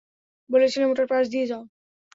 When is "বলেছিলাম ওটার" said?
0.49-1.07